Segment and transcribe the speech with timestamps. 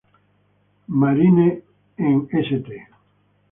[0.87, 1.61] Marine
[1.99, 2.67] on St.